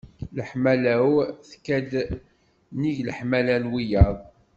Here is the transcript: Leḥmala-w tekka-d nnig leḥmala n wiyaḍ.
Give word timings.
Leḥmala-w 0.35 1.13
tekka-d 1.49 1.91
nnig 2.73 2.97
leḥmala 3.07 3.55
n 3.63 3.69
wiyaḍ. 3.71 4.17